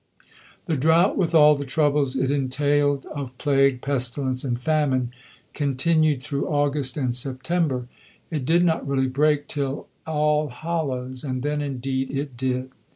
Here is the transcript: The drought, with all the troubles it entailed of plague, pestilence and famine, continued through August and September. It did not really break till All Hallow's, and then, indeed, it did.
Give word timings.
The 0.65 0.77
drought, 0.77 1.15
with 1.15 1.35
all 1.35 1.53
the 1.53 1.63
troubles 1.63 2.15
it 2.15 2.31
entailed 2.31 3.05
of 3.05 3.37
plague, 3.37 3.81
pestilence 3.81 4.43
and 4.43 4.59
famine, 4.59 5.11
continued 5.53 6.23
through 6.23 6.47
August 6.47 6.97
and 6.97 7.13
September. 7.13 7.85
It 8.31 8.43
did 8.43 8.65
not 8.65 8.87
really 8.87 9.05
break 9.07 9.47
till 9.47 9.89
All 10.07 10.47
Hallow's, 10.49 11.23
and 11.23 11.43
then, 11.43 11.61
indeed, 11.61 12.09
it 12.09 12.35
did. 12.35 12.71